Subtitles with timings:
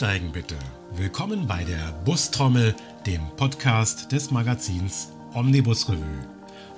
[0.00, 0.54] Einsteigen bitte.
[0.96, 6.26] Willkommen bei der Bustrommel, dem Podcast des Magazins Omnibus Revue.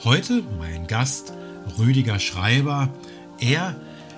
[0.02, 1.32] Heute mein Gast
[1.78, 2.88] Rüdiger Schreiber.
[3.38, 3.76] Er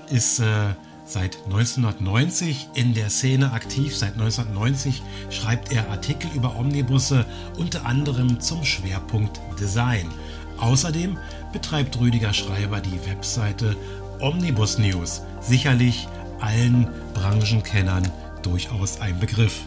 [0.09, 0.73] ist äh,
[1.05, 3.95] seit 1990 in der Szene aktiv.
[3.95, 7.27] Seit 1990 schreibt er Artikel über Omnibusse,
[7.59, 10.09] unter anderem zum Schwerpunkt Design.
[10.57, 11.18] Außerdem
[11.53, 13.77] betreibt Rüdiger Schreiber die Webseite
[14.21, 15.21] Omnibus News.
[15.43, 16.09] Sicherlich
[16.41, 18.11] allen Branchenkennern
[18.44, 19.62] durchaus ein Begriff.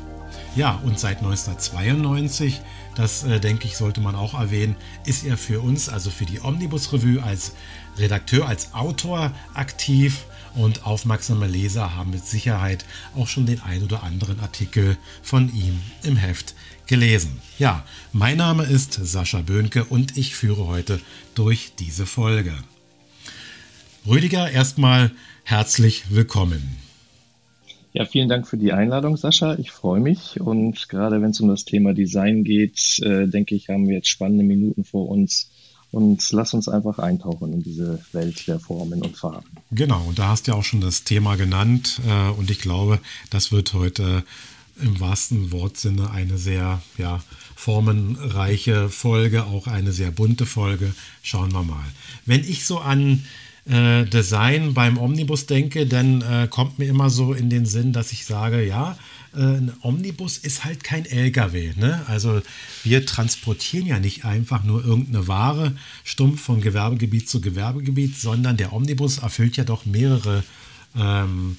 [0.55, 2.61] Ja, und seit 1992,
[2.95, 6.39] das äh, denke ich, sollte man auch erwähnen, ist er für uns, also für die
[6.41, 7.53] Omnibus Revue, als
[7.97, 10.25] Redakteur, als Autor aktiv.
[10.55, 12.83] Und aufmerksame Leser haben mit Sicherheit
[13.15, 16.55] auch schon den ein oder anderen Artikel von ihm im Heft
[16.87, 17.39] gelesen.
[17.59, 20.99] Ja, mein Name ist Sascha Böhnke und ich führe heute
[21.35, 22.55] durch diese Folge.
[24.07, 25.11] Rüdiger, erstmal
[25.43, 26.86] herzlich willkommen.
[27.97, 29.55] Ja, vielen Dank für die Einladung, Sascha.
[29.55, 30.39] Ich freue mich.
[30.39, 34.09] Und gerade wenn es um das Thema Design geht, äh, denke ich, haben wir jetzt
[34.09, 35.49] spannende Minuten vor uns.
[35.89, 39.47] Und lass uns einfach eintauchen in diese Welt der Formen und Farben.
[39.71, 41.99] Genau, und da hast du ja auch schon das Thema genannt.
[42.07, 42.99] Äh, und ich glaube,
[43.31, 44.23] das wird heute
[44.79, 47.23] im wahrsten Wortsinne eine sehr ja,
[47.55, 50.93] formenreiche Folge, auch eine sehr bunte Folge.
[51.23, 51.85] Schauen wir mal.
[52.27, 53.23] Wenn ich so an
[53.69, 58.11] äh, Design beim Omnibus denke, dann äh, kommt mir immer so in den Sinn, dass
[58.11, 58.97] ich sage, ja,
[59.35, 61.73] äh, ein Omnibus ist halt kein LKW.
[61.75, 62.01] Ne?
[62.07, 62.41] Also
[62.83, 68.73] wir transportieren ja nicht einfach nur irgendeine Ware stumpf von Gewerbegebiet zu Gewerbegebiet, sondern der
[68.73, 70.43] Omnibus erfüllt ja doch mehrere
[70.97, 71.57] ähm,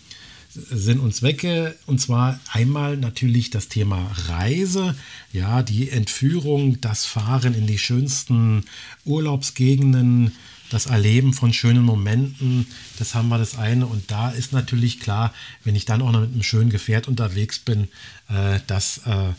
[0.51, 1.77] Sinn und Zwecke.
[1.87, 4.97] Und zwar einmal natürlich das Thema Reise,
[5.33, 8.65] ja, die Entführung, das Fahren in die schönsten
[9.05, 10.33] Urlaubsgegenden
[10.71, 12.67] das Erleben von schönen Momenten,
[12.99, 13.87] das haben wir das eine.
[13.87, 15.33] Und da ist natürlich klar,
[15.65, 17.89] wenn ich dann auch noch mit einem schönen Gefährt unterwegs bin,
[18.29, 19.33] äh, das äh,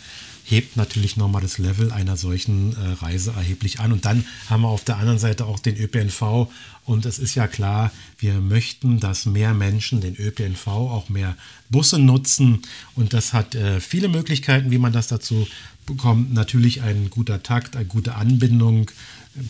[0.50, 3.92] hebt natürlich nochmal das Level einer solchen äh, Reise erheblich an.
[3.92, 6.50] Und dann haben wir auf der anderen Seite auch den ÖPNV.
[6.86, 11.36] Und es ist ja klar, wir möchten, dass mehr Menschen den ÖPNV, auch mehr
[11.70, 12.64] Busse nutzen.
[12.96, 15.48] Und das hat äh, viele Möglichkeiten, wie man das dazu
[15.86, 16.34] bekommt.
[16.34, 18.90] Natürlich ein guter Takt, eine gute Anbindung,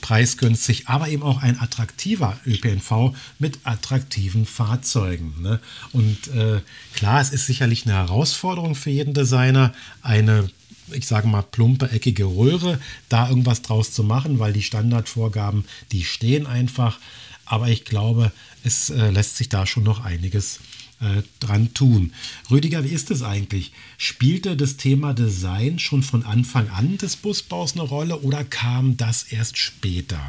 [0.01, 5.35] preisgünstig, aber eben auch ein attraktiver ÖPNV mit attraktiven Fahrzeugen.
[5.41, 5.59] Ne?
[5.91, 6.61] Und äh,
[6.93, 10.49] klar, es ist sicherlich eine Herausforderung für jeden Designer, eine
[10.91, 12.79] ich sage mal, plumpe, eckige Röhre,
[13.09, 16.97] da irgendwas draus zu machen, weil die Standardvorgaben, die stehen einfach.
[17.45, 18.31] Aber ich glaube,
[18.63, 20.59] es äh, lässt sich da schon noch einiges
[21.01, 22.13] äh, dran tun.
[22.51, 23.71] Rüdiger, wie ist es eigentlich?
[23.97, 29.31] Spielte das Thema Design schon von Anfang an des Busbaus eine Rolle oder kam das
[29.31, 30.19] erst später?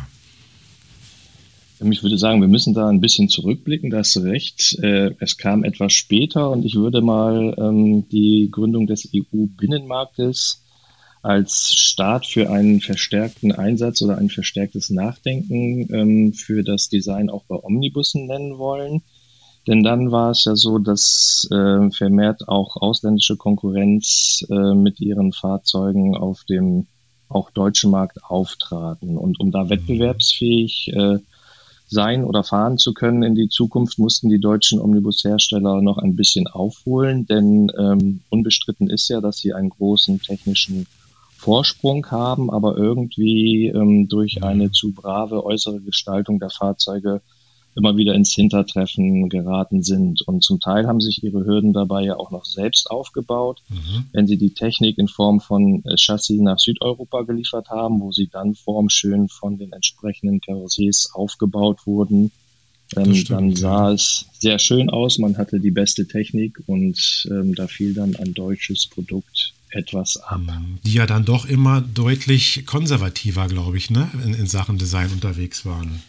[1.83, 4.79] Ich würde sagen, wir müssen da ein bisschen zurückblicken, da hast du recht.
[4.83, 10.63] Äh, es kam etwas später und ich würde mal ähm, die Gründung des EU-Binnenmarktes
[11.23, 17.45] als Start für einen verstärkten Einsatz oder ein verstärktes Nachdenken ähm, für das Design auch
[17.45, 19.03] bei Omnibussen nennen wollen.
[19.67, 25.33] Denn dann war es ja so, dass äh, vermehrt auch ausländische Konkurrenz äh, mit ihren
[25.33, 26.87] Fahrzeugen auf dem
[27.29, 29.17] auch deutschen Markt auftraten.
[29.17, 29.71] Und um da mhm.
[29.71, 31.19] wettbewerbsfähig äh,
[31.91, 36.47] sein oder fahren zu können in die Zukunft, mussten die deutschen Omnibushersteller noch ein bisschen
[36.47, 40.87] aufholen, denn ähm, unbestritten ist ja, dass sie einen großen technischen
[41.37, 44.45] Vorsprung haben, aber irgendwie ähm, durch mhm.
[44.45, 47.23] eine zu brave äußere Gestaltung der Fahrzeuge
[47.77, 50.23] immer wieder ins Hintertreffen geraten sind.
[50.23, 54.07] Und zum Teil haben sich ihre Hürden dabei ja auch noch selbst aufgebaut, mhm.
[54.13, 58.29] wenn sie die Technik in Form von äh, Chassis nach Südeuropa geliefert haben, wo sie
[58.29, 62.33] dann formschön von den entsprechenden Karossiers aufgebaut wurden.
[62.97, 63.93] Ähm, stimmt, dann sah ja.
[63.93, 68.35] es sehr schön aus, man hatte die beste Technik und ähm, da fiel dann ein
[68.35, 70.41] deutsches Produkt etwas ab.
[70.41, 70.79] Mhm.
[70.85, 74.11] Die ja dann doch immer deutlich konservativer, glaube ich, ne?
[74.25, 76.03] in, in Sachen Design unterwegs waren.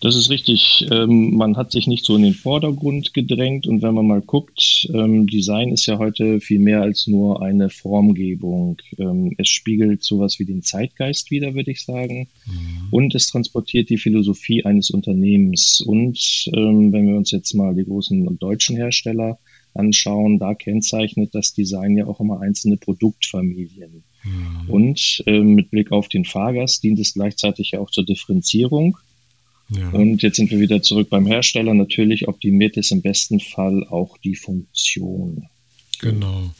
[0.00, 0.86] Das ist richtig.
[0.90, 4.88] Ähm, man hat sich nicht so in den Vordergrund gedrängt und wenn man mal guckt,
[4.94, 8.78] ähm, Design ist ja heute viel mehr als nur eine Formgebung.
[8.98, 12.28] Ähm, es spiegelt sowas wie den Zeitgeist wider, würde ich sagen.
[12.46, 12.88] Mhm.
[12.90, 15.80] Und es transportiert die Philosophie eines Unternehmens.
[15.80, 19.38] Und ähm, wenn wir uns jetzt mal die großen deutschen Hersteller
[19.74, 24.02] anschauen, da kennzeichnet das Design ja auch immer einzelne Produktfamilien.
[24.24, 24.70] Mhm.
[24.70, 28.96] Und äh, mit Blick auf den Fahrgast dient es gleichzeitig ja auch zur Differenzierung.
[29.70, 29.88] Ja.
[29.90, 31.74] Und jetzt sind wir wieder zurück beim Hersteller.
[31.74, 35.46] Natürlich optimiert es im besten Fall auch die Funktion.
[36.00, 36.50] Genau.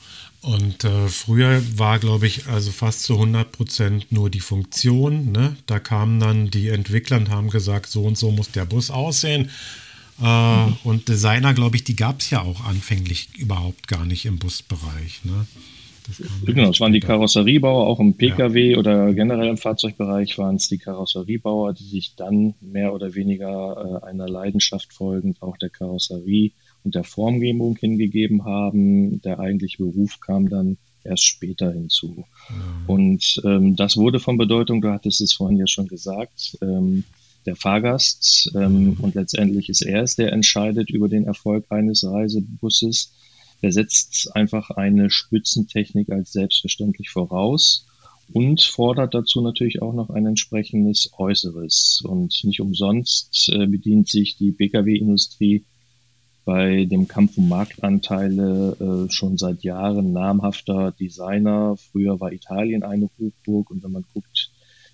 [0.42, 5.32] Und äh, früher war, glaube ich, also fast zu 100 Prozent nur die Funktion.
[5.32, 5.56] Ne?
[5.66, 9.50] Da kamen dann die Entwickler und haben gesagt, so und so muss der Bus aussehen.
[10.22, 10.76] Äh, mhm.
[10.84, 15.24] Und Designer, glaube ich, die gab es ja auch anfänglich überhaupt gar nicht im Busbereich.
[15.24, 15.46] Ne?
[16.44, 18.78] Genau, es waren die Karosseriebauer, auch im Pkw ja.
[18.78, 24.06] oder generell im Fahrzeugbereich waren es die Karosseriebauer, die sich dann mehr oder weniger äh,
[24.06, 26.52] einer Leidenschaft folgend auch der Karosserie
[26.84, 29.20] und der Formgebung hingegeben haben.
[29.22, 32.24] Der eigentliche Beruf kam dann erst später hinzu.
[32.48, 32.54] Ja.
[32.86, 37.04] Und ähm, das wurde von Bedeutung, du hattest es vorhin ja schon gesagt, ähm,
[37.46, 38.96] der Fahrgast ähm, mhm.
[39.00, 43.12] und letztendlich ist er es, der entscheidet über den Erfolg eines Reisebusses.
[43.62, 47.86] Der setzt einfach eine Spützentechnik als selbstverständlich voraus
[48.32, 52.02] und fordert dazu natürlich auch noch ein entsprechendes Äußeres.
[52.04, 55.64] Und nicht umsonst äh, bedient sich die Pkw-Industrie
[56.44, 58.76] bei dem Kampf um Marktanteile
[59.08, 61.76] äh, schon seit Jahren namhafter Designer.
[61.76, 64.50] Früher war Italien eine Hochburg und wenn man guckt,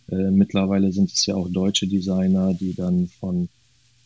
[0.09, 3.49] äh, mittlerweile sind es ja auch deutsche Designer, die dann von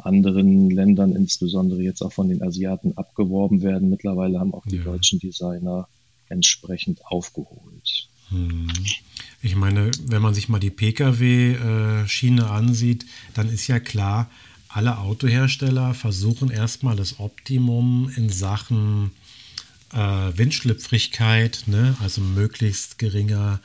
[0.04, 3.90] anderen Ländern, insbesondere jetzt auch von den Asiaten, abgeworben werden.
[3.90, 4.84] Mittlerweile haben auch die ja.
[4.84, 5.88] deutschen Designer
[6.28, 8.08] entsprechend aufgeholt.
[8.28, 8.68] Hm.
[9.42, 14.30] Ich meine, wenn man sich mal die Pkw-Schiene ansieht, dann ist ja klar,
[14.68, 19.10] alle Autohersteller versuchen erstmal das Optimum in Sachen
[19.92, 21.96] äh, Windschlüpfrigkeit, ne?
[22.00, 23.60] also möglichst geringer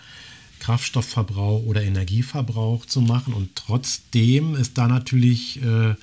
[0.59, 3.33] Kraftstoffverbrauch oder Energieverbrauch zu machen.
[3.33, 5.93] Und trotzdem ist da natürlich äh,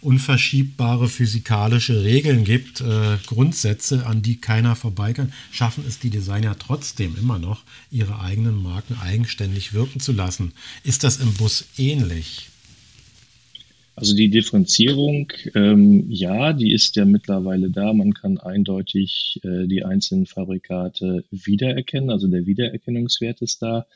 [0.00, 6.58] unverschiebbare physikalische Regeln gibt, äh, Grundsätze, an die keiner vorbei kann, schaffen es die Designer
[6.58, 10.52] trotzdem immer noch, ihre eigenen Marken eigenständig wirken zu lassen.
[10.84, 12.48] Ist das im Bus ähnlich?
[13.98, 17.92] Also die Differenzierung, ähm, ja, die ist ja mittlerweile da.
[17.92, 22.10] Man kann eindeutig äh, die einzelnen Fabrikate wiedererkennen.
[22.10, 23.86] Also der Wiedererkennungswert ist da.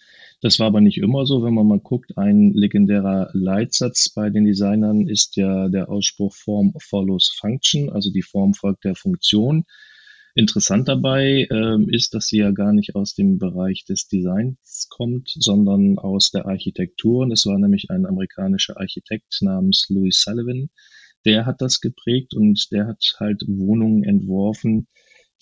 [0.41, 1.45] Das war aber nicht immer so.
[1.45, 6.75] Wenn man mal guckt, ein legendärer Leitsatz bei den Designern ist ja der Ausspruch Form
[6.81, 9.67] follows Function, also die Form folgt der Funktion.
[10.35, 15.31] Interessant dabei ähm, ist, dass sie ja gar nicht aus dem Bereich des Designs kommt,
[15.35, 17.23] sondern aus der Architektur.
[17.25, 20.71] Und es war nämlich ein amerikanischer Architekt namens Louis Sullivan,
[21.25, 24.89] der hat das geprägt und der hat halt Wohnungen entworfen,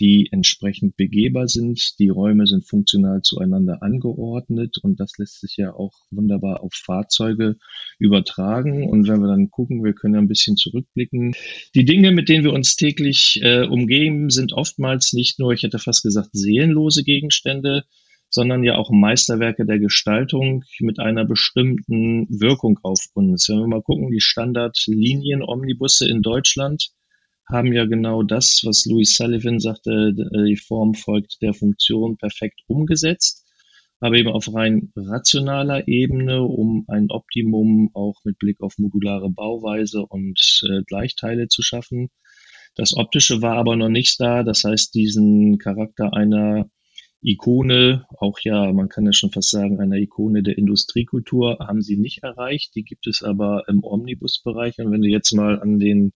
[0.01, 1.99] die entsprechend begehbar sind.
[1.99, 7.57] Die Räume sind funktional zueinander angeordnet und das lässt sich ja auch wunderbar auf Fahrzeuge
[7.99, 8.89] übertragen.
[8.89, 11.35] Und wenn wir dann gucken, wir können ja ein bisschen zurückblicken.
[11.75, 15.79] Die Dinge, mit denen wir uns täglich äh, umgeben, sind oftmals nicht nur, ich hätte
[15.79, 17.85] fast gesagt, seelenlose Gegenstände,
[18.31, 23.49] sondern ja auch Meisterwerke der Gestaltung mit einer bestimmten Wirkung auf uns.
[23.49, 26.93] Wenn wir mal gucken, die Standardlinien-Omnibusse in Deutschland,
[27.51, 33.47] haben ja genau das, was Louis Sullivan sagte, die Form folgt der Funktion perfekt umgesetzt,
[34.01, 40.07] aber eben auf rein rationaler Ebene, um ein Optimum auch mit Blick auf modulare Bauweise
[40.07, 42.09] und äh, Gleichteile zu schaffen.
[42.75, 46.71] Das Optische war aber noch nicht da, das heißt, diesen Charakter einer
[47.23, 51.99] Ikone, auch ja, man kann ja schon fast sagen, einer Ikone der Industriekultur haben sie
[51.99, 52.75] nicht erreicht.
[52.75, 54.79] Die gibt es aber im Omnibus-Bereich.
[54.79, 56.13] Und wenn du jetzt mal an den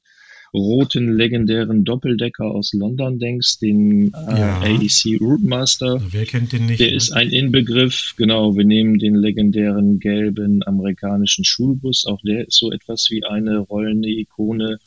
[0.55, 4.61] roten legendären Doppeldecker aus London denkst, den äh, ja.
[4.61, 6.01] AEC Rootmaster.
[6.11, 6.81] Wer kennt den nicht?
[6.81, 6.97] Der ne?
[6.97, 8.57] ist ein Inbegriff, genau.
[8.57, 12.07] Wir nehmen den legendären gelben amerikanischen Schulbus.
[12.07, 14.79] Auch der ist so etwas wie eine rollende Ikone.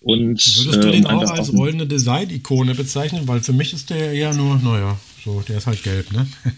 [0.00, 3.26] Und, Würdest du den ähm, auch als rollende Design-Ikone bezeichnen?
[3.26, 6.26] Weil für mich ist der eher nur, naja, so, der ist halt gelb, ne?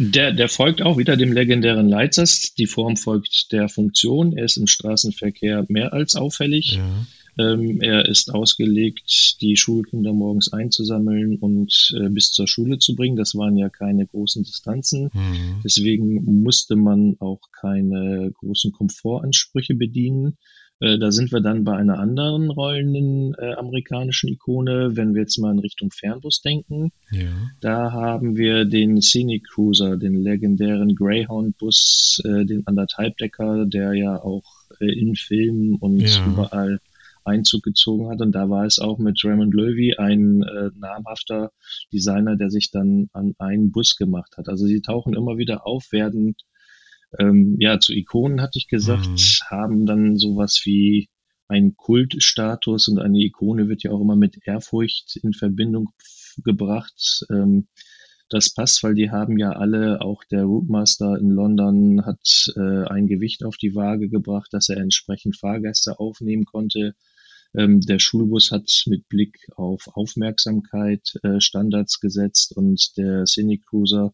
[0.00, 2.54] Der, der folgt auch wieder dem legendären Leitsatz.
[2.54, 4.32] Die Form folgt der Funktion.
[4.32, 6.76] Er ist im Straßenverkehr mehr als auffällig.
[6.76, 7.04] Ja.
[7.38, 13.16] Ähm, er ist ausgelegt, die Schulkinder morgens einzusammeln und äh, bis zur Schule zu bringen.
[13.16, 15.10] Das waren ja keine großen Distanzen.
[15.12, 15.60] Mhm.
[15.64, 20.36] Deswegen musste man auch keine großen Komfortansprüche bedienen.
[20.80, 25.38] Äh, da sind wir dann bei einer anderen rollenden äh, amerikanischen Ikone, wenn wir jetzt
[25.38, 26.92] mal in Richtung Fernbus denken.
[27.10, 27.30] Ja.
[27.60, 34.44] Da haben wir den Scenic Cruiser, den legendären Greyhound-Bus, äh, den Anderthalbdecker, der ja auch
[34.80, 36.26] äh, in Filmen und ja.
[36.26, 36.80] überall
[37.28, 38.20] Einzug gezogen hat.
[38.20, 41.52] Und da war es auch mit Raymond Löwy ein äh, namhafter
[41.92, 44.48] Designer, der sich dann an einen Bus gemacht hat.
[44.48, 46.34] Also sie tauchen immer wieder auf, werden
[47.18, 49.50] ähm, ja zu Ikonen, hatte ich gesagt, mhm.
[49.50, 51.08] haben dann sowas wie
[51.48, 55.88] einen Kultstatus und eine Ikone wird ja auch immer mit Ehrfurcht in Verbindung
[56.44, 57.24] gebracht.
[57.30, 57.68] Ähm,
[58.28, 63.06] das passt, weil die haben ja alle, auch der Rootmaster in London hat äh, ein
[63.06, 66.94] Gewicht auf die Waage gebracht, dass er entsprechend Fahrgäste aufnehmen konnte.
[67.54, 74.12] Ähm, der Schulbus hat mit Blick auf Aufmerksamkeit äh, Standards gesetzt und der Scenic Cruiser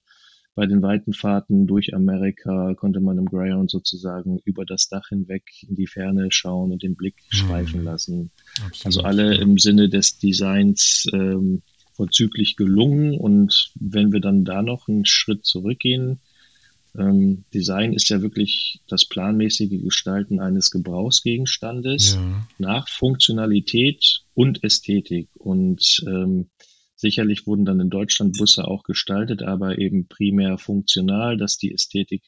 [0.55, 5.43] bei den weiten Fahrten durch Amerika konnte man im Greyhound sozusagen über das Dach hinweg
[5.69, 7.37] in die Ferne schauen und den Blick mhm.
[7.37, 8.31] schweifen lassen.
[8.65, 11.63] Absolut, also alle im Sinne des Designs ähm,
[11.95, 13.19] vorzüglich gelungen.
[13.19, 16.21] Und wenn wir dann da noch einen Schritt zurückgehen,
[16.99, 22.47] ähm, Design ist ja wirklich das planmäßige Gestalten eines Gebrauchsgegenstandes ja.
[22.59, 25.29] nach Funktionalität und Ästhetik.
[25.35, 26.51] Und ähm,
[26.95, 32.23] sicherlich wurden dann in Deutschland Busse auch gestaltet, aber eben primär funktional, dass die Ästhetik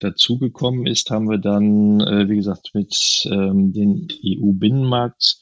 [0.00, 5.38] dazugekommen ist, haben wir dann, äh, wie gesagt, mit ähm, dem EU-Binnenmarkt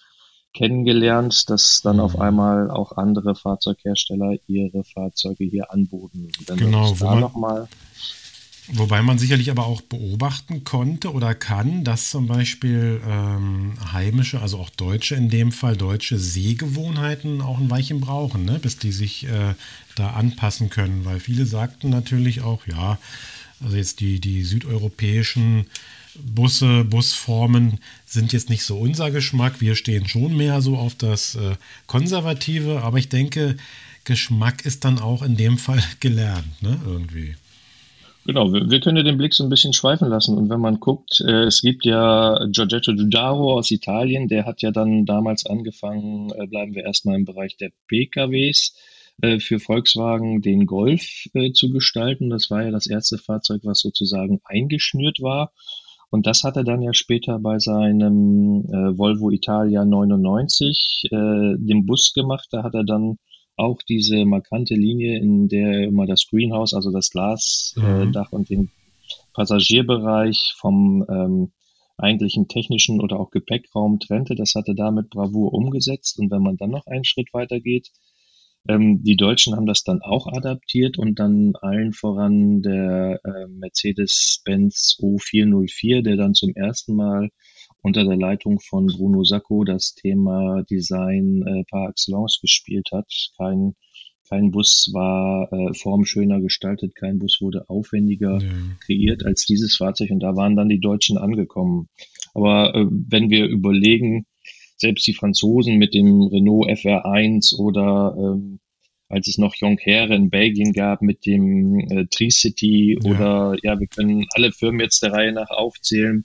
[0.52, 2.22] kennengelernt, dass dann auf mhm.
[2.22, 6.28] einmal auch andere Fahrzeughersteller ihre Fahrzeuge hier anboten.
[6.46, 7.68] genau, wo man, noch mal
[8.72, 14.58] Wobei man sicherlich aber auch beobachten konnte oder kann, dass zum Beispiel ähm, heimische, also
[14.58, 18.60] auch Deutsche in dem Fall, deutsche Sehgewohnheiten auch ein Weilchen brauchen, ne?
[18.60, 19.54] bis die sich äh,
[19.96, 21.04] da anpassen können.
[21.04, 22.98] Weil viele sagten natürlich auch, ja,
[23.62, 25.66] also jetzt die, die südeuropäischen
[26.14, 29.60] Busse, Busformen sind jetzt nicht so unser Geschmack.
[29.60, 33.56] Wir stehen schon mehr so auf das äh, Konservative, aber ich denke,
[34.04, 36.80] Geschmack ist dann auch in dem Fall gelernt, ne?
[36.84, 37.34] Irgendwie.
[38.30, 40.38] Genau, wir, können ja den Blick so ein bisschen schweifen lassen.
[40.38, 44.70] Und wenn man guckt, äh, es gibt ja Giorgetto Giugiaro aus Italien, der hat ja
[44.70, 48.76] dann damals angefangen, äh, bleiben wir erstmal im Bereich der PKWs,
[49.20, 52.30] äh, für Volkswagen den Golf zu gestalten.
[52.30, 55.50] Das war ja das erste Fahrzeug, was sozusagen eingeschnürt war.
[56.10, 58.62] Und das hat er dann ja später bei seinem
[58.96, 62.46] Volvo Italia 99, äh, dem Bus gemacht.
[62.52, 63.18] Da hat er dann
[63.60, 68.38] auch diese markante Linie, in der immer das Greenhouse, also das Glasdach mhm.
[68.38, 68.70] und den
[69.34, 71.52] Passagierbereich vom ähm,
[71.98, 74.34] eigentlichen technischen oder auch Gepäckraum trennte.
[74.34, 76.18] Das hatte da mit Bravour umgesetzt.
[76.18, 77.90] Und wenn man dann noch einen Schritt weiter geht,
[78.68, 84.98] ähm, die Deutschen haben das dann auch adaptiert und dann allen voran der äh, Mercedes-Benz
[85.00, 87.30] O404, der dann zum ersten Mal
[87.82, 93.06] unter der Leitung von Bruno Sacco das Thema Design äh, par excellence gespielt hat.
[93.36, 93.74] Kein,
[94.28, 98.48] kein Bus war äh, formschöner gestaltet, kein Bus wurde aufwendiger ja.
[98.84, 101.88] kreiert als dieses Fahrzeug und da waren dann die Deutschen angekommen.
[102.34, 104.26] Aber äh, wenn wir überlegen,
[104.76, 108.60] selbst die Franzosen mit dem Renault FR1 oder ähm,
[109.08, 113.10] als es noch Jonquere in Belgien gab mit dem äh, Tri-City ja.
[113.10, 116.24] oder ja, wir können alle Firmen jetzt der Reihe nach aufzählen.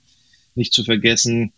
[0.56, 1.54] Nicht zu vergessen,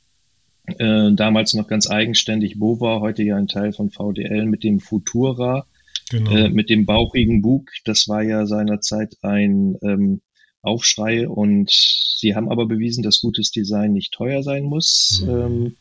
[0.66, 5.66] äh, damals noch ganz eigenständig Bova, heute ja ein Teil von VDL mit dem Futura,
[6.10, 6.32] genau.
[6.32, 7.70] äh, mit dem bauchigen Bug.
[7.86, 10.22] Das war ja seinerzeit ein ähm,
[10.62, 15.24] Aufschrei und sie haben aber bewiesen, dass gutes Design nicht teuer sein muss.
[15.24, 15.30] Mhm.
[15.30, 15.75] Ähm,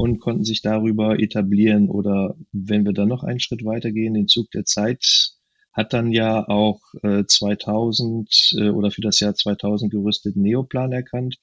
[0.00, 1.90] und konnten sich darüber etablieren.
[1.90, 5.32] Oder wenn wir dann noch einen Schritt weitergehen, den Zug der Zeit
[5.74, 11.36] hat dann ja auch äh, 2000 äh, oder für das Jahr 2000 gerüstet Neoplan erkannt,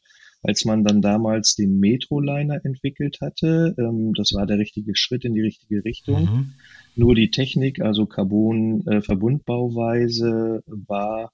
[0.44, 3.74] als man dann damals den Metroliner entwickelt hatte.
[3.77, 6.22] Ähm, das war der richtige Schritt in die richtige Richtung.
[6.22, 6.53] Mhm.
[6.96, 11.32] Nur die Technik, also Carbon-Verbundbauweise, äh, war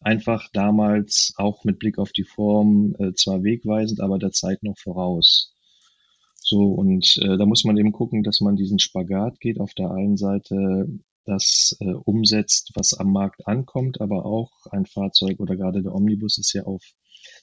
[0.00, 4.78] einfach damals auch mit Blick auf die Form äh, zwar wegweisend, aber der Zeit noch
[4.78, 5.54] voraus.
[6.36, 9.60] So, und äh, da muss man eben gucken, dass man diesen Spagat geht.
[9.60, 10.88] Auf der einen Seite
[11.24, 16.38] das äh, umsetzt, was am Markt ankommt, aber auch ein Fahrzeug oder gerade der Omnibus
[16.38, 16.82] ist ja auf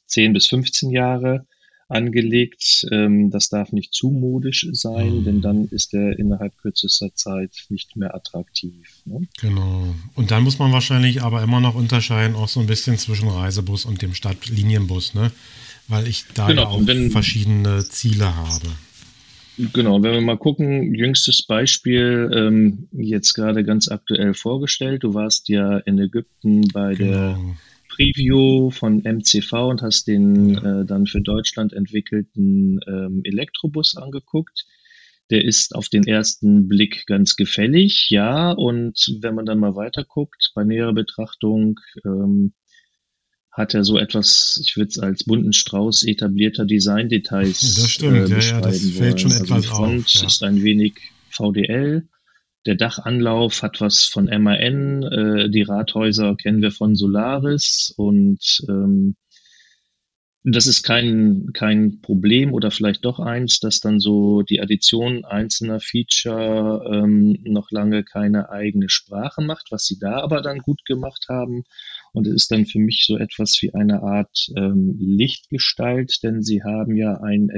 [0.08, 1.46] 10 bis 15 Jahre
[1.90, 2.86] angelegt.
[2.92, 5.24] Ähm, das darf nicht zu modisch sein, mhm.
[5.24, 9.02] denn dann ist er innerhalb kürzester Zeit nicht mehr attraktiv.
[9.06, 9.28] Ne?
[9.40, 9.96] Genau.
[10.16, 13.86] Und dann muss man wahrscheinlich aber immer noch unterscheiden, auch so ein bisschen zwischen Reisebus
[13.86, 15.32] und dem Stadtlinienbus, ne?
[15.88, 16.64] Weil ich da genau.
[16.64, 18.68] ja auch wenn, verschiedene Ziele habe.
[19.58, 25.04] Genau, wenn wir mal gucken, jüngstes Beispiel ähm, jetzt gerade ganz aktuell vorgestellt.
[25.04, 27.12] Du warst ja in Ägypten bei genau.
[27.12, 27.40] der
[27.98, 30.82] Preview von MCV und hast den ja.
[30.82, 34.66] äh, dann für Deutschland entwickelten ähm, Elektrobus angeguckt.
[35.30, 38.52] Der ist auf den ersten Blick ganz gefällig, ja.
[38.52, 42.54] Und wenn man dann mal weiter guckt, bei näherer Betrachtung ähm,
[43.52, 48.34] hat er so etwas, ich würde es als bunten Strauß etablierter Design-Details Das stimmt, äh,
[48.34, 50.14] ja, ja, das fällt schon also etwas die Front auf.
[50.14, 50.28] Ja.
[50.28, 50.94] ist ein wenig
[51.30, 52.08] VDL.
[52.68, 55.02] Der Dachanlauf hat was von MAN.
[55.02, 59.16] Äh, die Rathäuser kennen wir von Solaris und ähm,
[60.44, 65.80] das ist kein, kein Problem oder vielleicht doch eins, dass dann so die Addition einzelner
[65.80, 71.26] Feature ähm, noch lange keine eigene Sprache macht, was sie da aber dann gut gemacht
[71.30, 71.64] haben.
[72.12, 76.64] Und es ist dann für mich so etwas wie eine Art ähm, Lichtgestalt, denn sie
[76.64, 77.50] haben ja ein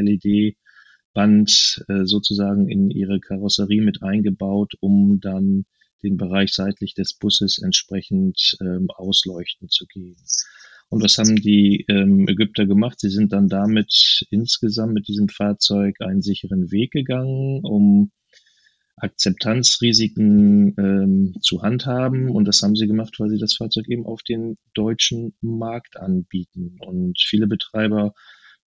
[1.19, 5.65] LED-Band äh, sozusagen in ihre Karosserie mit eingebaut, um dann
[6.03, 10.15] den Bereich seitlich des Busses entsprechend ähm, ausleuchten zu gehen.
[10.89, 12.99] Und was haben die ähm, Ägypter gemacht?
[12.99, 18.11] Sie sind dann damit insgesamt mit diesem Fahrzeug einen sicheren Weg gegangen, um
[18.95, 22.29] Akzeptanzrisiken ähm, zu handhaben.
[22.29, 26.77] Und das haben sie gemacht, weil sie das Fahrzeug eben auf den deutschen Markt anbieten.
[26.79, 28.13] Und viele Betreiber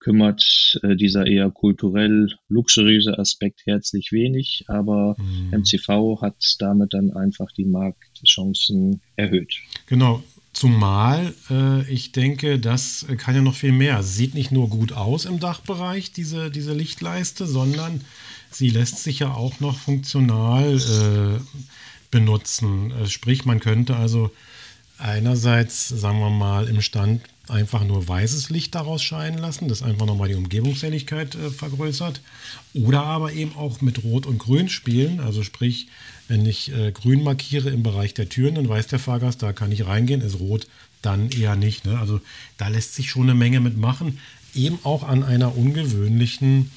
[0.01, 5.61] kümmert äh, dieser eher kulturell luxuriöse Aspekt herzlich wenig, aber mhm.
[5.61, 9.55] MCV hat damit dann einfach die Marktchancen erhöht.
[9.85, 10.21] Genau,
[10.53, 14.03] Zumal äh, ich denke, das kann ja noch viel mehr.
[14.03, 18.01] Sie sieht nicht nur gut aus im Dachbereich, diese, diese Lichtleiste, sondern
[18.51, 21.39] sie lässt sich ja auch noch funktional äh,
[22.11, 22.91] benutzen.
[22.91, 24.29] Äh, sprich, man könnte also
[24.97, 30.05] einerseits, sagen wir mal, im Stand einfach nur weißes Licht daraus scheinen lassen, das einfach
[30.05, 32.21] nochmal die Umgebungshelligkeit äh, vergrößert.
[32.73, 35.19] Oder aber eben auch mit Rot und Grün spielen.
[35.19, 35.87] Also sprich,
[36.27, 39.71] wenn ich äh, grün markiere im Bereich der Türen, dann weiß der Fahrgast, da kann
[39.71, 40.67] ich reingehen, ist rot,
[41.01, 41.85] dann eher nicht.
[41.85, 41.99] Ne?
[41.99, 42.21] Also
[42.57, 44.19] da lässt sich schon eine Menge mitmachen.
[44.55, 46.71] Eben auch an einer ungewöhnlichen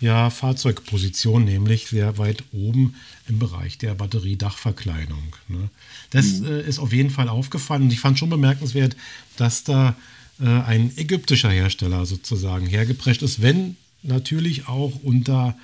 [0.00, 2.94] ja, Fahrzeugposition, nämlich sehr weit oben
[3.28, 5.36] im Bereich der Batteriedachverkleidung.
[5.48, 5.70] Ne?
[6.10, 6.46] Das mhm.
[6.46, 8.96] äh, ist auf jeden Fall aufgefallen und ich fand schon bemerkenswert,
[9.36, 9.96] dass da
[10.40, 15.56] äh, ein ägyptischer Hersteller sozusagen hergeprescht ist, wenn natürlich auch unter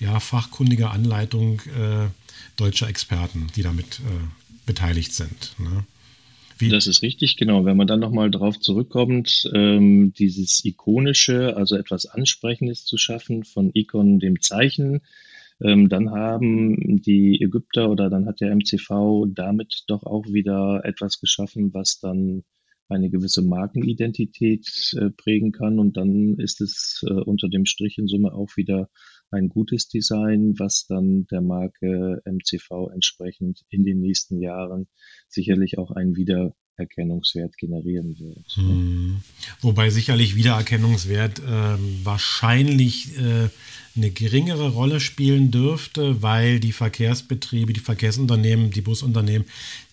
[0.00, 2.08] ja, fachkundiger Anleitung äh,
[2.56, 4.26] deutscher Experten, die damit äh,
[4.66, 5.54] beteiligt sind.
[5.58, 5.84] Ne?
[6.58, 6.70] Wie?
[6.70, 7.64] Das ist richtig, genau.
[7.64, 13.70] Wenn man dann nochmal drauf zurückkommt, ähm, dieses ikonische, also etwas Ansprechendes zu schaffen von
[13.74, 15.02] Ikon, dem Zeichen,
[15.60, 21.20] ähm, dann haben die Ägypter oder dann hat der MCV damit doch auch wieder etwas
[21.20, 22.44] geschaffen, was dann
[22.88, 25.78] eine gewisse Markenidentität äh, prägen kann.
[25.78, 28.88] Und dann ist es äh, unter dem Strich in Summe auch wieder
[29.30, 34.86] ein gutes Design, was dann der Marke MCV entsprechend in den nächsten Jahren
[35.28, 36.16] sicherlich auch einen
[36.76, 38.54] Wiedererkennungswert generieren wird.
[38.54, 39.20] Hm.
[39.60, 41.42] Wobei sicherlich Wiedererkennungswert äh,
[42.04, 43.48] wahrscheinlich äh,
[43.96, 49.46] eine geringere Rolle spielen dürfte, weil die Verkehrsbetriebe, die Verkehrsunternehmen, die Busunternehmen,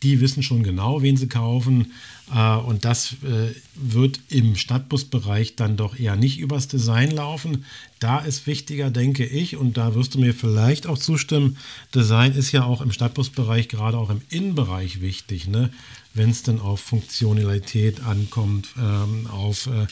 [0.03, 1.93] die wissen schon genau, wen sie kaufen.
[2.33, 7.63] Äh, und das äh, wird im Stadtbusbereich dann doch eher nicht übers Design laufen.
[7.99, 11.57] Da ist wichtiger, denke ich, und da wirst du mir vielleicht auch zustimmen,
[11.95, 15.69] Design ist ja auch im Stadtbusbereich, gerade auch im Innenbereich wichtig, ne?
[16.13, 19.87] Wenn es dann auf Funktionalität ankommt, ähm, auf äh,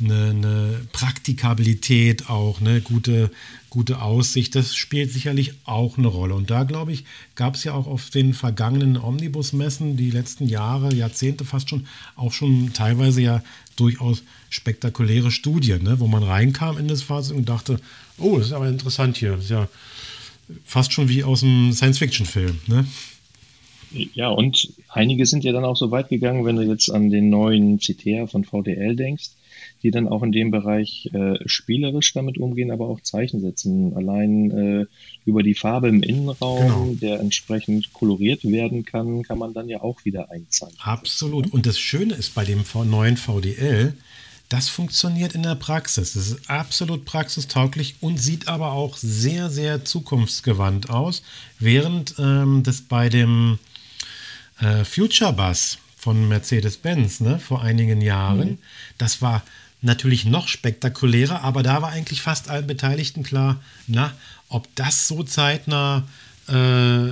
[0.00, 3.30] eine, eine Praktikabilität auch, eine gute,
[3.68, 4.54] gute Aussicht.
[4.54, 6.34] Das spielt sicherlich auch eine Rolle.
[6.34, 10.94] Und da, glaube ich, gab es ja auch auf den vergangenen Omnibus-Messen die letzten Jahre,
[10.94, 13.42] Jahrzehnte fast schon, auch schon teilweise ja
[13.76, 16.00] durchaus spektakuläre Studien, ne?
[16.00, 17.80] wo man reinkam in das Fahrzeug und dachte,
[18.18, 19.32] oh, das ist aber interessant hier.
[19.32, 19.68] Das ist ja
[20.64, 22.60] fast schon wie aus einem Science-Fiction-Film.
[22.66, 22.86] Ne?
[23.90, 27.30] Ja, und einige sind ja dann auch so weit gegangen, wenn du jetzt an den
[27.30, 29.30] neuen CTA von VDL denkst,
[29.82, 33.94] die dann auch in dem Bereich äh, spielerisch damit umgehen, aber auch Zeichen setzen.
[33.96, 34.86] Allein äh,
[35.24, 36.96] über die Farbe im Innenraum, genau.
[37.00, 40.78] der entsprechend koloriert werden kann, kann man dann ja auch wieder einzeichnen.
[40.80, 41.52] Absolut.
[41.52, 43.94] Und das Schöne ist bei dem neuen VDL,
[44.48, 46.14] das funktioniert in der Praxis.
[46.14, 51.22] Das ist absolut praxistauglich und sieht aber auch sehr, sehr zukunftsgewandt aus,
[51.58, 53.58] während ähm, das bei dem
[54.60, 58.58] äh, Future Bus von Mercedes-Benz ne, vor einigen Jahren, mhm.
[58.98, 59.42] das war
[59.82, 64.12] natürlich noch spektakulärer, aber da war eigentlich fast allen Beteiligten klar, na,
[64.48, 66.06] ob das so zeitnah
[66.48, 67.10] äh,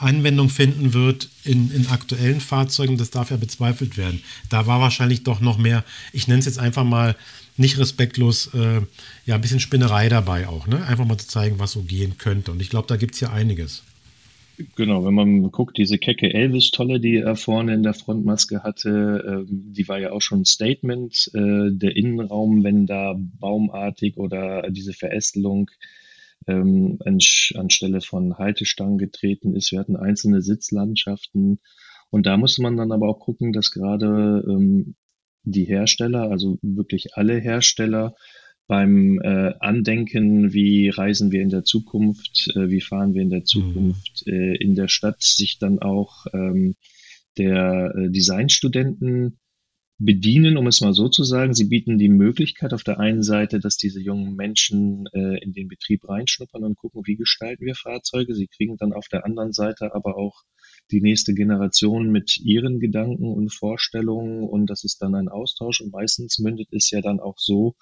[0.00, 4.22] Anwendung finden wird in, in aktuellen Fahrzeugen, das darf ja bezweifelt werden.
[4.50, 7.16] Da war wahrscheinlich doch noch mehr, ich nenne es jetzt einfach mal
[7.56, 8.80] nicht respektlos, äh,
[9.26, 10.84] ja, ein bisschen Spinnerei dabei auch, ne?
[10.86, 12.50] Einfach mal zu zeigen, was so gehen könnte.
[12.50, 13.82] Und ich glaube, da gibt es ja einiges.
[14.76, 19.72] Genau, wenn man guckt, diese kecke Elvis-Tolle, die er vorne in der Frontmaske hatte, ähm,
[19.72, 21.30] die war ja auch schon ein Statement.
[21.34, 25.70] Äh, der Innenraum, wenn da baumartig oder diese Verästelung
[26.46, 27.18] ähm, an,
[27.54, 29.72] anstelle von Haltestangen getreten ist.
[29.72, 31.58] Wir hatten einzelne Sitzlandschaften.
[32.10, 34.94] Und da musste man dann aber auch gucken, dass gerade ähm,
[35.42, 38.14] die Hersteller, also wirklich alle Hersteller,
[38.66, 43.40] beim äh, Andenken, wie reisen wir in der Zukunft, äh, wie fahren wir in der
[43.40, 43.46] mhm.
[43.46, 46.76] Zukunft äh, in der Stadt, sich dann auch ähm,
[47.36, 49.38] der äh, Designstudenten
[49.98, 51.54] bedienen, um es mal so zu sagen.
[51.54, 55.68] Sie bieten die Möglichkeit auf der einen Seite, dass diese jungen Menschen äh, in den
[55.68, 58.34] Betrieb reinschnuppern und gucken, wie gestalten wir Fahrzeuge.
[58.34, 60.42] Sie kriegen dann auf der anderen Seite aber auch
[60.90, 65.92] die nächste Generation mit ihren Gedanken und Vorstellungen und das ist dann ein Austausch und
[65.92, 67.76] meistens mündet es ja dann auch so,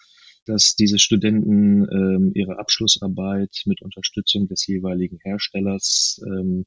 [0.47, 6.67] dass diese Studenten ähm, ihre Abschlussarbeit mit Unterstützung des jeweiligen Herstellers ähm,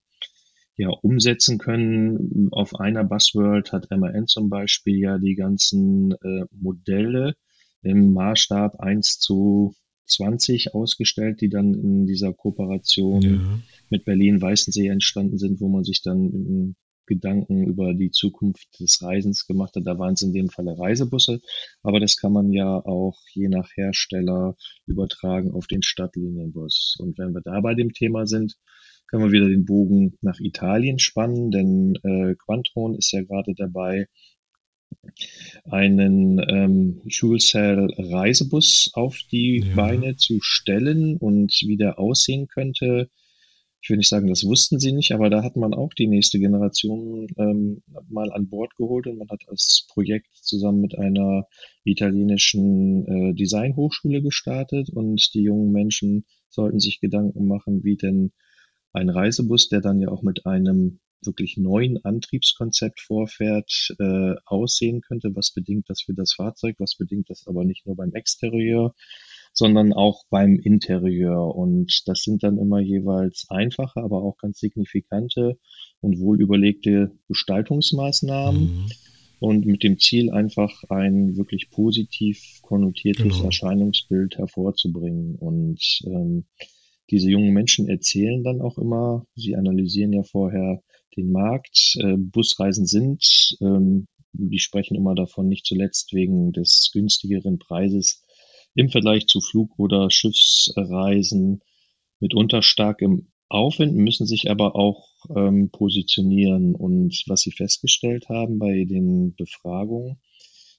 [0.78, 2.50] ja umsetzen können.
[2.52, 7.36] Auf einer Buzzworld hat MAN zum Beispiel ja die ganzen äh, Modelle
[7.82, 9.76] im Maßstab 1 zu
[10.08, 13.60] 20 ausgestellt, die dann in dieser Kooperation ja.
[13.90, 19.76] mit Berlin-Weißensee entstanden sind, wo man sich dann Gedanken über die Zukunft des Reisens gemacht
[19.76, 19.86] hat.
[19.86, 21.42] Da waren es in dem Falle Reisebusse,
[21.82, 26.98] aber das kann man ja auch je nach Hersteller übertragen auf den Stadtlinienbus.
[27.00, 28.56] Und wenn wir da bei dem Thema sind,
[29.08, 34.08] können wir wieder den Bogen nach Italien spannen, denn äh, Quantron ist ja gerade dabei,
[35.66, 39.76] einen ähm, Fuel Cell Reisebus auf die ja.
[39.76, 43.10] Beine zu stellen und wie der aussehen könnte.
[43.86, 46.40] Ich will nicht sagen, das wussten sie nicht, aber da hat man auch die nächste
[46.40, 51.46] Generation ähm, mal an Bord geholt und man hat das Projekt zusammen mit einer
[51.84, 58.32] italienischen äh, Designhochschule gestartet und die jungen Menschen sollten sich Gedanken machen, wie denn
[58.92, 65.30] ein Reisebus, der dann ja auch mit einem wirklich neuen Antriebskonzept vorfährt, äh, aussehen könnte.
[65.36, 66.78] Was bedingt das für das Fahrzeug?
[66.80, 68.96] Was bedingt das aber nicht nur beim Exterieur,
[69.56, 71.56] sondern auch beim Interieur?
[71.56, 75.58] Und das sind dann immer jeweils einfache, aber auch ganz signifikante
[76.02, 78.62] und wohl überlegte Gestaltungsmaßnahmen.
[78.62, 78.86] Mhm.
[79.40, 83.46] Und mit dem Ziel einfach ein wirklich positiv konnotiertes genau.
[83.46, 85.36] Erscheinungsbild hervorzubringen.
[85.36, 86.46] Und ähm,
[87.12, 90.82] diese jungen Menschen erzählen dann auch immer, sie analysieren ja vorher
[91.18, 91.96] den Markt.
[92.00, 98.25] Äh, Busreisen sind, ähm, die sprechen immer davon, nicht zuletzt wegen des günstigeren Preises
[98.76, 101.62] im Vergleich zu Flug- oder Schiffsreisen
[102.20, 106.76] mitunter stark im Aufwind, müssen sich aber auch ähm, positionieren.
[106.76, 110.20] Und was sie festgestellt haben bei den Befragungen,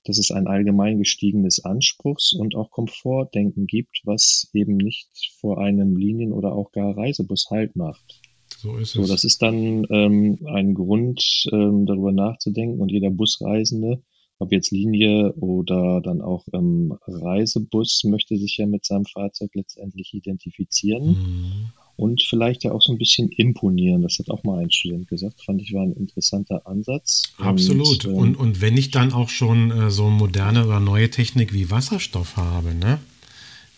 [0.04, 5.08] dass es ein allgemein gestiegenes Anspruchs- und auch Komfortdenken gibt, was eben nicht
[5.40, 8.20] vor einem Linien- oder auch gar Reisebus Halt macht.
[8.58, 8.92] So ist es.
[8.92, 14.02] So, das ist dann ähm, ein Grund, ähm, darüber nachzudenken und jeder Busreisende,
[14.38, 20.12] ob jetzt Linie oder dann auch ähm, Reisebus, möchte sich ja mit seinem Fahrzeug letztendlich
[20.14, 21.06] identifizieren.
[21.06, 24.02] Mhm und vielleicht ja auch so ein bisschen imponieren.
[24.02, 27.22] Das hat auch mal ein Student gesagt, fand ich war ein interessanter Ansatz.
[27.38, 28.04] Absolut.
[28.04, 31.52] Und, ähm, und, und wenn ich dann auch schon äh, so moderne oder neue Technik
[31.52, 32.98] wie Wasserstoff habe, ne,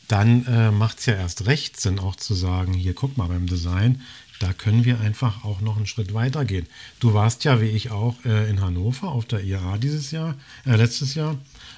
[0.09, 3.47] dann äh, macht es ja erst recht Sinn, auch zu sagen, hier guck mal beim
[3.47, 4.01] Design,
[4.39, 6.67] da können wir einfach auch noch einen Schritt weiter gehen.
[7.01, 10.77] Du warst ja, wie ich auch, äh, in Hannover auf der IAA dieses Jahr, äh,
[10.77, 11.37] letztes Jahr.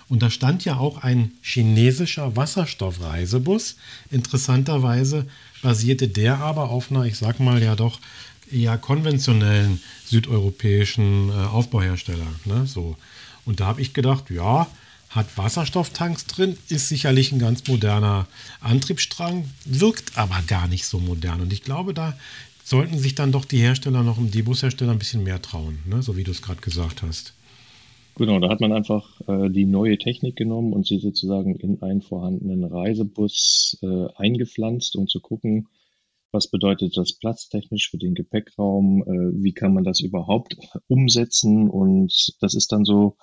[0.08, 3.76] Und da stand ja auch ein chinesischer Wasserstoffreisebus.
[4.10, 5.26] Interessanterweise
[5.62, 8.00] basierte der aber auf einer, ich sag mal ja doch
[8.50, 12.26] eher konventionellen südeuropäischen äh, Aufbauhersteller.
[12.44, 12.66] Ne?
[12.66, 12.96] So.
[13.44, 14.66] Und da habe ich gedacht, ja,
[15.10, 18.26] hat Wasserstofftanks drin, ist sicherlich ein ganz moderner
[18.60, 21.40] Antriebsstrang, wirkt aber gar nicht so modern.
[21.40, 22.16] Und ich glaube, da
[22.70, 26.02] sollten sich dann doch die Hersteller noch, die Bushersteller ein bisschen mehr trauen, ne?
[26.02, 27.34] so wie du es gerade gesagt hast.
[28.14, 32.00] Genau, da hat man einfach äh, die neue Technik genommen und sie sozusagen in einen
[32.00, 35.66] vorhandenen Reisebus äh, eingepflanzt, um zu gucken,
[36.30, 40.56] was bedeutet das platztechnisch für den Gepäckraum, äh, wie kann man das überhaupt
[40.86, 43.16] umsetzen und das ist dann so,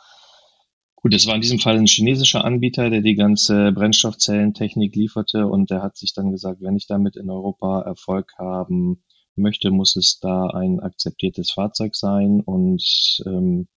[0.96, 5.70] gut, es war in diesem Fall ein chinesischer Anbieter, der die ganze Brennstoffzellentechnik lieferte und
[5.70, 9.04] der hat sich dann gesagt, wenn ich damit in Europa Erfolg haben
[9.38, 12.84] möchte, muss es da ein akzeptiertes Fahrzeug sein und
[13.26, 13.68] ähm,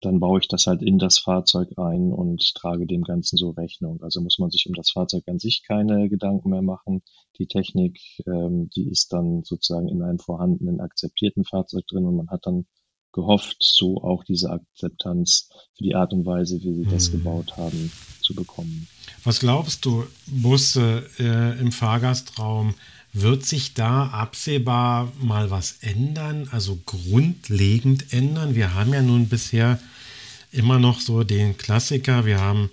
[0.00, 4.02] dann baue ich das halt in das Fahrzeug ein und trage dem Ganzen so Rechnung.
[4.02, 7.02] Also muss man sich um das Fahrzeug an sich keine Gedanken mehr machen.
[7.38, 12.30] Die Technik, ähm, die ist dann sozusagen in einem vorhandenen, akzeptierten Fahrzeug drin und man
[12.30, 12.66] hat dann
[13.12, 17.18] gehofft, so auch diese Akzeptanz für die Art und Weise, wie sie das hm.
[17.18, 18.88] gebaut haben, zu bekommen.
[19.24, 22.74] Was glaubst du, Busse äh, im Fahrgastraum,
[23.12, 28.54] wird sich da absehbar mal was ändern, also grundlegend ändern?
[28.54, 29.80] Wir haben ja nun bisher
[30.52, 32.70] immer noch so den Klassiker, wir haben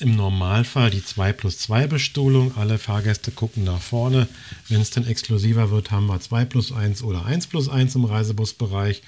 [0.00, 2.56] im Normalfall die 2 plus 2 Bestuhlung.
[2.56, 4.28] Alle Fahrgäste gucken nach vorne.
[4.68, 8.04] Wenn es dann exklusiver wird, haben wir 2 plus 1 oder 1 plus 1 im
[8.04, 9.02] Reisebusbereich.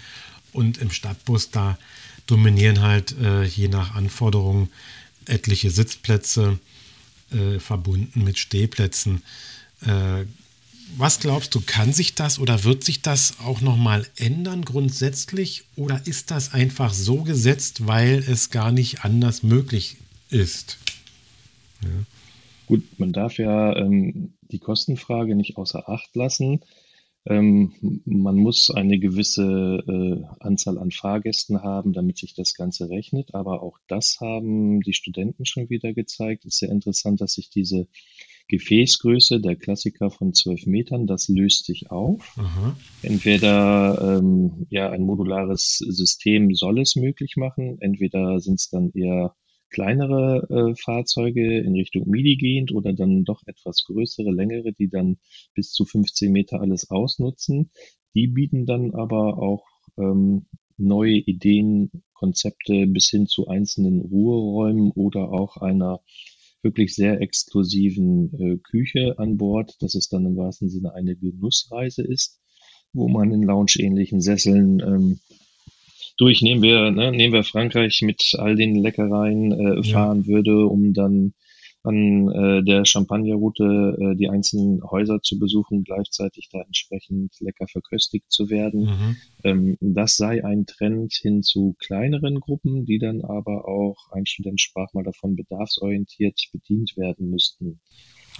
[0.53, 1.79] Und im Stadtbus, da
[2.27, 4.69] dominieren halt äh, je nach Anforderungen
[5.27, 6.59] etliche Sitzplätze
[7.31, 9.23] äh, verbunden mit Stehplätzen.
[9.83, 10.25] Äh,
[10.97, 16.01] was glaubst du, kann sich das oder wird sich das auch nochmal ändern grundsätzlich oder
[16.07, 19.97] ist das einfach so gesetzt, weil es gar nicht anders möglich
[20.31, 20.79] ist?
[21.83, 21.89] Ja.
[22.67, 26.61] Gut, man darf ja ähm, die Kostenfrage nicht außer Acht lassen.
[27.27, 33.35] Ähm, man muss eine gewisse äh, Anzahl an Fahrgästen haben, damit sich das Ganze rechnet.
[33.35, 36.45] Aber auch das haben die Studenten schon wieder gezeigt.
[36.45, 37.89] Es ist sehr interessant, dass sich diese
[38.51, 42.37] Gefäßgröße, der Klassiker von 12 Metern, das löst sich auf.
[42.37, 42.77] Aha.
[43.03, 49.37] Entweder ähm, ja, ein modulares System soll es möglich machen, entweder sind es dann eher
[49.71, 55.19] kleinere äh, Fahrzeuge in Richtung MIDI gehend oder dann doch etwas größere, längere, die dann
[55.55, 57.71] bis zu 15 Meter alles ausnutzen.
[58.17, 59.65] Die bieten dann aber auch
[59.97, 66.01] ähm, neue Ideen, Konzepte bis hin zu einzelnen Ruheräumen oder auch einer
[66.63, 72.03] wirklich sehr exklusiven äh, Küche an Bord, dass es dann im wahrsten Sinne eine Genussreise
[72.03, 72.41] ist,
[72.93, 75.21] wo man in lounge-ähnlichen Sesseln ähm,
[76.17, 80.27] durch, nehmen wir, ne, nehmen wir Frankreich mit all den Leckereien äh, fahren ja.
[80.27, 81.33] würde, um dann
[81.83, 88.31] an äh, der Champagnerroute äh, die einzelnen Häuser zu besuchen, gleichzeitig da entsprechend lecker verköstigt
[88.31, 88.83] zu werden.
[88.83, 89.17] Mhm.
[89.45, 94.61] Ähm, das sei ein Trend hin zu kleineren Gruppen, die dann aber auch, ein Student
[94.61, 97.81] sprach mal davon, bedarfsorientiert bedient werden müssten.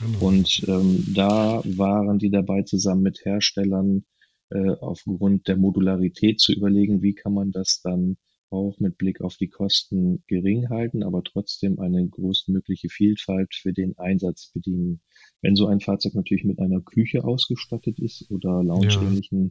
[0.01, 0.23] Mhm.
[0.23, 4.05] Und ähm, da waren die dabei zusammen mit Herstellern
[4.51, 8.17] äh, aufgrund der Modularität zu überlegen, wie kann man das dann
[8.51, 13.97] auch mit Blick auf die Kosten gering halten, aber trotzdem eine größtmögliche Vielfalt für den
[13.99, 15.01] Einsatz bedienen.
[15.41, 19.51] Wenn so ein Fahrzeug natürlich mit einer Küche ausgestattet ist oder lounge-ähnlichen ja.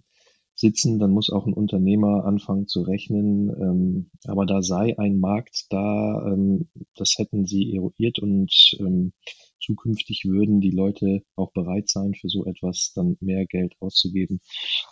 [0.56, 3.50] Sitzen, dann muss auch ein Unternehmer anfangen zu rechnen.
[3.50, 9.14] Ähm, aber da sei ein Markt da, ähm, das hätten sie eruiert und ähm,
[9.60, 14.40] zukünftig würden die Leute auch bereit sein, für so etwas dann mehr Geld auszugeben,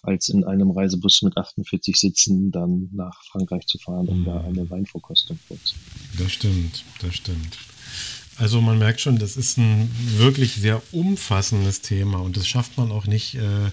[0.03, 4.25] als in einem Reisebus mit 48 Sitzen dann nach Frankreich zu fahren, um mhm.
[4.25, 5.85] da eine Weinvorkostung vorzunehmen.
[6.17, 7.57] Das stimmt, das stimmt.
[8.37, 12.91] Also man merkt schon, das ist ein wirklich sehr umfassendes Thema und das schafft man
[12.91, 13.71] auch nicht äh,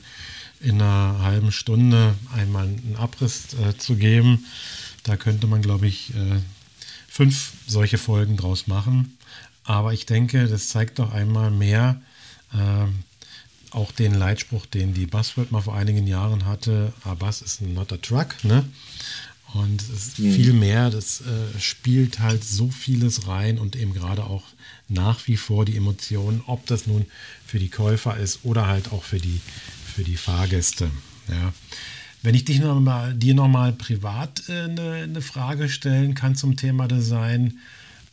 [0.60, 4.46] in einer halben Stunde einmal einen Abriss äh, zu geben.
[5.02, 6.40] Da könnte man, glaube ich, äh,
[7.06, 9.18] fünf solche Folgen draus machen.
[9.64, 12.00] Aber ich denke, das zeigt doch einmal mehr
[12.52, 12.86] äh,
[13.70, 16.92] auch den Leitspruch, den die Buzzword mal vor einigen Jahren hatte.
[17.02, 18.64] A Bus ist not a truck, ne?
[19.54, 20.32] Und es ist mhm.
[20.32, 24.42] viel mehr, das äh, spielt halt so vieles rein und eben gerade auch
[24.88, 27.06] nach wie vor die Emotionen, ob das nun
[27.46, 29.40] für die Käufer ist oder halt auch für die,
[29.94, 30.90] für die Fahrgäste.
[31.28, 31.52] Ja.
[32.22, 36.56] Wenn ich dich noch mal, dir nochmal privat äh, eine, eine Frage stellen kann zum
[36.56, 37.58] Thema Design,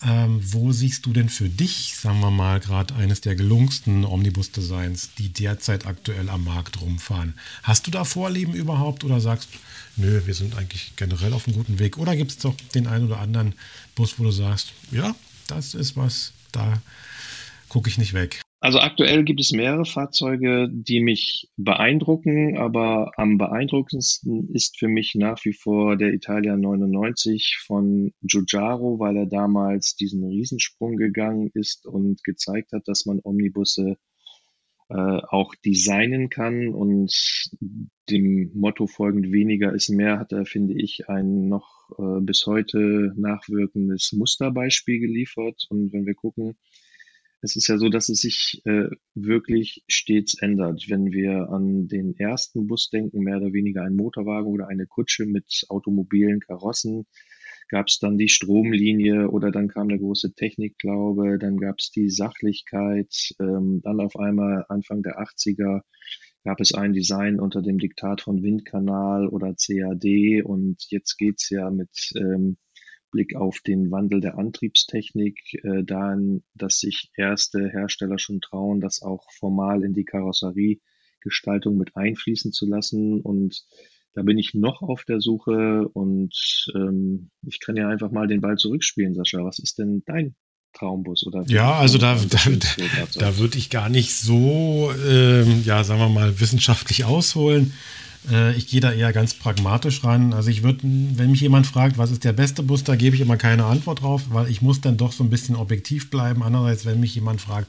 [0.04, 5.12] ähm, wo siehst du denn für dich, sagen wir mal, gerade eines der gelungensten Omnibus-Designs,
[5.18, 7.36] die derzeit aktuell am Markt rumfahren?
[7.64, 9.50] Hast du da Vorlieben überhaupt oder sagst,
[9.98, 11.98] nö, wir sind eigentlich generell auf einem guten Weg?
[11.98, 13.54] Oder gibt es doch den einen oder anderen
[13.96, 15.16] Bus, wo du sagst, ja,
[15.48, 16.82] das ist was, da
[17.70, 18.42] gucke ich nicht weg?
[18.64, 25.16] Also aktuell gibt es mehrere Fahrzeuge, die mich beeindrucken, aber am beeindruckendsten ist für mich
[25.16, 31.88] nach wie vor der Italia 99 von Giugiaro, weil er damals diesen Riesensprung gegangen ist
[31.88, 33.98] und gezeigt hat, dass man Omnibusse
[34.90, 37.12] äh, auch designen kann und
[38.12, 43.12] dem Motto folgend weniger ist mehr, hat er, finde ich, ein noch äh, bis heute
[43.16, 45.66] nachwirkendes Musterbeispiel geliefert.
[45.70, 46.58] Und wenn wir gucken,
[47.42, 50.86] es ist ja so, dass es sich äh, wirklich stets ändert.
[50.90, 55.26] Wenn wir an den ersten Bus denken, mehr oder weniger ein Motorwagen oder eine Kutsche
[55.26, 57.08] mit automobilen Karossen,
[57.70, 62.10] gab es dann die Stromlinie oder dann kam der große Technikglaube, dann gab es die
[62.10, 65.82] Sachlichkeit, ähm, dann auf einmal Anfang der 80er
[66.44, 71.70] gab es ein Design unter dem Diktat von Windkanal oder CAD und jetzt geht's ja
[71.70, 72.58] mit ähm,
[73.12, 79.02] Blick auf den Wandel der Antriebstechnik äh, dahin, dass sich erste Hersteller schon trauen, das
[79.02, 83.22] auch formal in die Karosseriegestaltung mit einfließen zu lassen.
[83.22, 83.64] Und
[84.14, 86.34] da bin ich noch auf der Suche und
[86.76, 89.44] ähm, ich kann ja einfach mal den Ball zurückspielen, Sascha.
[89.44, 90.36] Was ist denn dein
[90.74, 92.40] Traumbus oder ja also da da,
[93.16, 97.74] da würde ich gar nicht so ähm, ja sagen wir mal wissenschaftlich ausholen
[98.30, 100.34] äh, ich gehe da eher ganz pragmatisch ran.
[100.34, 103.22] Also ich würde, wenn mich jemand fragt, was ist der beste Bus, da gebe ich
[103.22, 106.44] immer keine Antwort drauf, weil ich muss dann doch so ein bisschen objektiv bleiben.
[106.44, 107.68] Andererseits, wenn mich jemand fragt,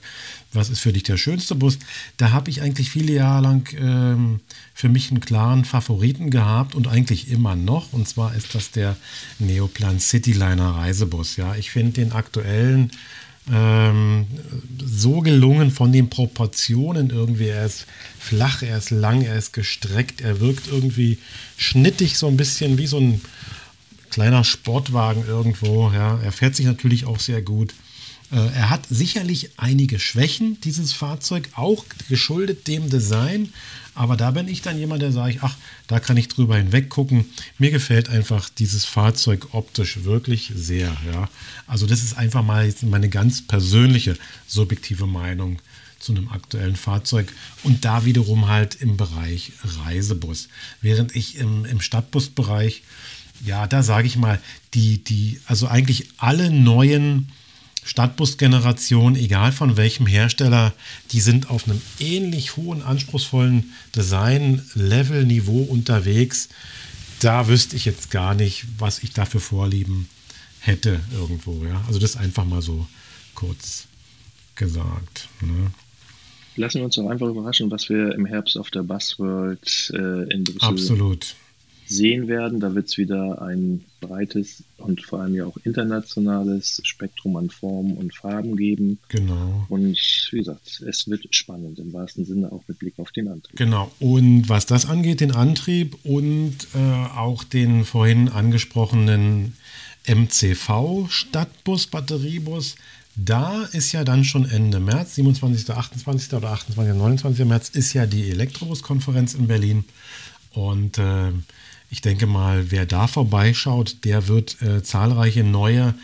[0.52, 1.78] was ist für dich der schönste Bus,
[2.16, 4.40] da habe ich eigentlich viele Jahre lang ähm,
[4.74, 7.92] für mich einen klaren Favoriten gehabt und eigentlich immer noch.
[7.92, 8.96] Und zwar ist das der
[9.38, 11.36] Neoplan Cityliner Reisebus.
[11.36, 12.90] Ja, ich finde den aktuellen
[13.50, 14.26] ähm,
[14.84, 17.48] so gelungen von den Proportionen irgendwie.
[17.48, 17.86] Er ist
[18.18, 21.18] flach, er ist lang, er ist gestreckt, er wirkt irgendwie
[21.56, 23.20] schnittig, so ein bisschen wie so ein
[24.10, 25.90] kleiner Sportwagen irgendwo.
[25.90, 26.20] Ja.
[26.22, 27.74] Er fährt sich natürlich auch sehr gut.
[28.30, 33.52] Äh, er hat sicherlich einige Schwächen, dieses Fahrzeug, auch geschuldet dem Design.
[33.94, 35.54] Aber da bin ich dann jemand, der sagt, ach,
[35.86, 37.26] da kann ich drüber hinweg gucken.
[37.58, 40.96] Mir gefällt einfach dieses Fahrzeug optisch wirklich sehr.
[41.12, 41.28] Ja.
[41.66, 45.58] Also das ist einfach mal meine ganz persönliche, subjektive Meinung
[45.98, 50.48] zu einem aktuellen Fahrzeug und da wiederum halt im Bereich Reisebus.
[50.80, 52.82] Während ich im, im Stadtbusbereich,
[53.44, 54.40] ja, da sage ich mal,
[54.74, 57.28] die, die, also eigentlich alle neuen
[57.84, 60.72] Stadtbus-Generation, egal von welchem Hersteller,
[61.10, 66.48] die sind auf einem ähnlich hohen, anspruchsvollen Design-Level-Niveau unterwegs.
[67.20, 70.08] Da wüsste ich jetzt gar nicht, was ich dafür Vorlieben
[70.60, 71.64] hätte irgendwo.
[71.64, 71.82] Ja?
[71.86, 72.86] Also das einfach mal so
[73.34, 73.86] kurz
[74.54, 75.28] gesagt.
[75.40, 75.72] Ne?
[76.56, 80.44] Lassen wir uns doch einfach überraschen, was wir im Herbst auf der Buzzworld äh, in
[80.44, 81.34] Brüssel Absolut
[81.96, 82.60] sehen werden.
[82.60, 87.96] Da wird es wieder ein breites und vor allem ja auch internationales Spektrum an Formen
[87.96, 88.98] und Farben geben.
[89.08, 89.66] Genau.
[89.68, 89.96] Und
[90.32, 93.56] wie gesagt, es wird spannend im wahrsten Sinne auch mit Blick auf den Antrieb.
[93.56, 93.90] Genau.
[94.00, 99.54] Und was das angeht, den Antrieb und äh, auch den vorhin angesprochenen
[100.06, 102.74] MCV Stadtbus, Batteriebus,
[103.14, 106.32] da ist ja dann schon Ende März, 27., 28.
[106.32, 107.44] oder 28., 29.
[107.44, 109.84] März, ist ja die Elektrobus-Konferenz in Berlin.
[110.54, 111.30] Und äh,
[111.92, 115.94] ich denke mal, wer da vorbeischaut, der wird äh, zahlreiche neue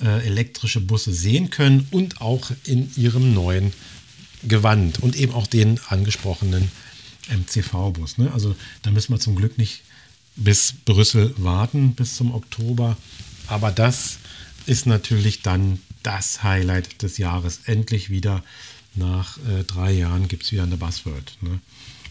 [0.00, 3.74] äh, elektrische Busse sehen können und auch in ihrem neuen
[4.42, 6.70] Gewand und eben auch den angesprochenen
[7.28, 8.16] MCV-Bus.
[8.16, 8.32] Ne?
[8.32, 9.82] Also da müssen wir zum Glück nicht
[10.34, 12.96] bis Brüssel warten, bis zum Oktober.
[13.48, 14.16] Aber das
[14.64, 17.60] ist natürlich dann das Highlight des Jahres.
[17.66, 18.42] Endlich wieder
[18.94, 21.36] nach äh, drei Jahren gibt es wieder eine Buzzword.
[21.42, 21.60] Ne?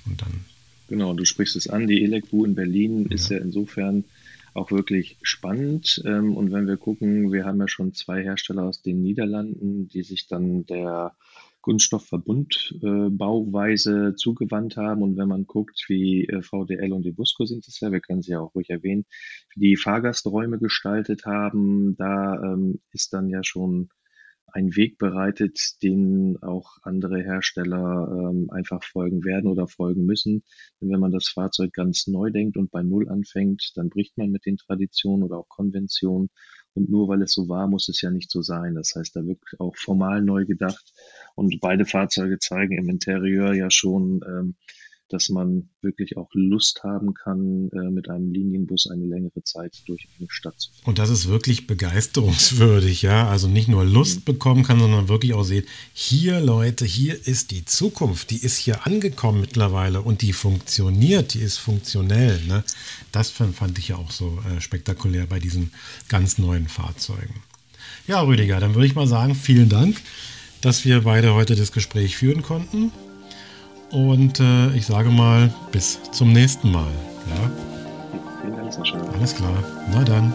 [0.06, 0.46] Und dann
[0.88, 1.86] Genau, du sprichst es an.
[1.88, 3.15] Die Elecbu in Berlin ja.
[3.15, 4.06] ist ja insofern
[4.54, 6.02] auch wirklich spannend.
[6.06, 10.02] Ähm, und wenn wir gucken, wir haben ja schon zwei Hersteller aus den Niederlanden, die
[10.04, 11.15] sich dann der
[11.62, 15.04] Kunststoffverbundbauweise zugewandt haben.
[15.04, 18.21] Und wenn man guckt, wie äh, VDL und die Busco sind es ja, wir können
[18.21, 19.06] sie ja auch ruhig erwähnen,
[19.56, 23.89] die Fahrgasträume gestaltet haben, da ähm, ist dann ja schon
[24.54, 30.44] einen Weg bereitet, den auch andere Hersteller ähm, einfach folgen werden oder folgen müssen.
[30.80, 34.32] Denn wenn man das Fahrzeug ganz neu denkt und bei Null anfängt, dann bricht man
[34.32, 36.30] mit den Traditionen oder auch Konventionen.
[36.74, 38.76] Und nur weil es so war, muss es ja nicht so sein.
[38.76, 40.94] Das heißt, da wird auch formal neu gedacht.
[41.36, 44.56] Und beide Fahrzeuge zeigen im Interieur ja schon, ähm,
[45.10, 50.08] dass man wirklich auch Lust haben kann, äh, mit einem Linienbus eine längere Zeit durch
[50.20, 50.84] eine Stadt zu fahren.
[50.86, 53.28] Und das ist wirklich begeisterungswürdig, ja.
[53.28, 54.24] Also nicht nur Lust mhm.
[54.26, 58.86] bekommen kann, sondern wirklich auch sehen, hier Leute, hier ist die Zukunft, die ist hier
[58.86, 62.39] angekommen mittlerweile und die funktioniert, die ist funktionell.
[62.46, 62.63] Ne?
[63.12, 65.72] Das fand ich ja auch so äh, spektakulär bei diesen
[66.10, 67.41] ganz neuen Fahrzeugen.
[68.08, 70.02] Ja, Rüdiger, dann würde ich mal sagen, vielen Dank,
[70.62, 72.91] dass wir beide heute das Gespräch führen konnten.
[73.91, 76.88] Und äh, ich sage mal, bis zum nächsten Mal.
[77.30, 77.52] Ja?
[78.41, 78.97] Vielen Dank, Sascha.
[79.17, 79.63] Alles klar.
[79.91, 80.34] Na dann.